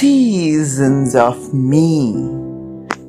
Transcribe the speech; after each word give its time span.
seasons 0.00 1.14
of 1.14 1.52
me. 1.52 2.14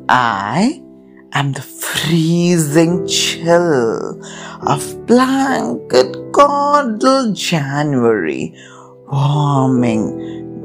I 0.10 0.84
am 1.32 1.54
the 1.54 1.62
freezing 1.62 3.08
chill 3.08 4.20
of 4.68 5.06
blanket 5.08 6.12
caudal 6.34 7.32
January, 7.32 8.54
warming 9.10 10.04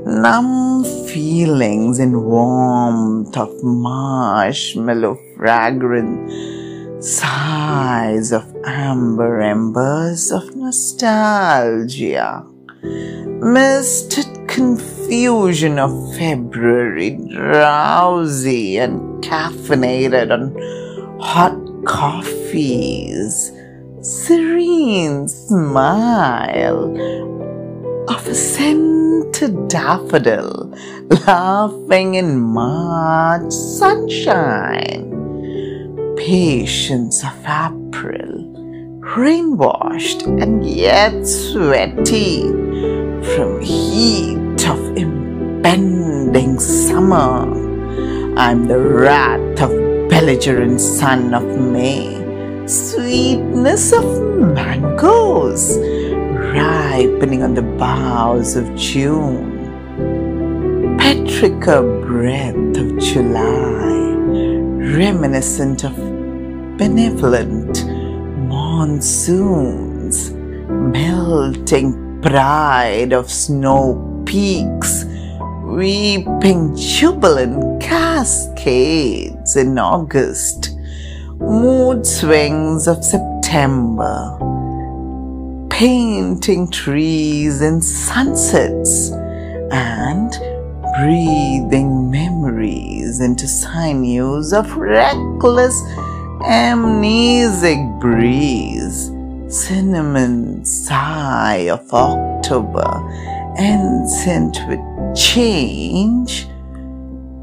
numb 0.05 0.83
feelings 1.07 2.01
in 2.01 2.21
warmth 2.21 3.37
of 3.37 3.63
marshmallow 3.63 5.17
fragrant 5.37 6.33
sighs 7.05 8.33
of 8.33 8.45
amber 8.65 9.41
embers 9.43 10.33
of 10.33 10.57
nostalgia 10.57 12.45
misted 12.83 14.27
confusion 14.49 14.96
of 15.79 16.17
February, 16.17 17.11
drowsy 17.31 18.77
and 18.79 19.23
caffeinated 19.23 20.33
on 20.33 21.21
hot 21.21 21.57
coffees, 21.85 23.53
serene 24.01 25.29
smile 25.29 26.91
of 28.09 28.27
a 28.27 28.35
scented 28.35 29.69
daffodil 29.69 30.75
laughing 31.27 32.15
in 32.15 32.41
March 32.41 33.53
sunshine, 33.53 35.13
patience 36.17 37.23
of 37.23 37.37
April, 37.47 39.01
rain 39.17 39.57
washed 39.57 40.23
and 40.23 40.67
yet 40.69 41.25
sweaty 41.25 42.43
from 43.23 43.61
heat 43.61 44.46
of 44.67 44.97
impending 44.97 46.59
summer. 46.59 47.47
I'm 48.39 48.67
the 48.69 48.79
wrath 48.79 49.63
of 49.63 49.71
belligerent 50.11 50.81
sun 50.81 51.35
of 51.35 51.45
May, 51.59 52.67
sweetness 52.67 53.93
of 53.93 54.05
mangoes, 54.55 55.79
ripening 56.55 57.43
on 57.43 57.55
the 57.55 57.63
boughs 57.63 58.57
of 58.57 58.75
June, 58.77 59.71
petrichor 60.99 61.83
breath 62.07 62.77
of 62.77 62.99
July, 62.99 64.15
reminiscent 64.97 65.85
of 65.85 65.97
benevolent 66.77 67.87
monsoons, 68.49 70.33
melting 70.33 72.21
pride 72.21 73.13
of 73.13 73.31
snow 73.31 74.16
peaks, 74.27 75.05
weeping 75.65 76.77
jubilant 76.77 77.81
cascades 77.81 79.57
in 79.57 79.79
August, 79.79 80.77
mood 81.39 82.05
swings 82.07 82.87
of 82.89 83.05
September, 83.05 84.37
painting 85.71 86.71
trees 86.71 87.63
in 87.63 87.81
sunsets, 87.81 89.11
and 89.71 90.33
breathing 90.99 92.11
memories 92.11 93.21
into 93.21 93.47
sinews 93.47 94.53
of 94.53 94.77
reckless 94.77 95.81
amnesic 96.43 98.01
breeze. 98.01 99.11
Cinnamon 99.49 100.65
sigh 100.65 101.69
of 101.71 101.93
October, 101.95 102.89
ensign 103.59 104.53
with 104.69 104.81
change, 105.17 106.47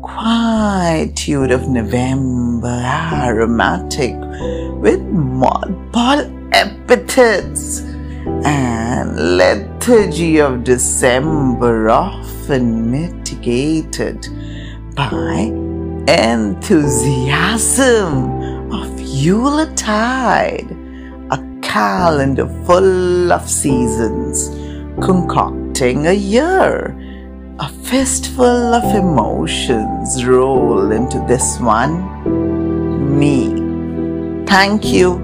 quietude 0.02 1.52
of 1.52 1.67
November, 1.67 2.67
aromatic 2.67 4.16
with 4.80 5.02
mothball 5.11 6.22
epithets, 6.53 7.81
and 8.46 9.38
lethargy 9.38 10.40
of 10.40 10.63
December, 10.63 11.90
often 11.90 12.91
mitigated 12.91 14.28
by 14.95 15.51
enthusiasm 16.07 17.31
of 18.72 19.00
Yuletide 19.00 20.72
a 21.31 21.38
calendar 21.62 22.47
full 22.66 23.31
of 23.31 23.50
seasons, 23.50 24.50
concocting 25.73 26.07
a 26.07 26.13
year. 26.13 26.95
A 27.59 27.69
fistful 27.69 28.45
of 28.45 28.95
emotions 28.95 30.23
roll 30.25 30.91
into 30.91 31.19
this 31.28 31.59
one 31.59 33.19
me. 33.19 34.45
Thank 34.45 34.85
you. 34.85 35.22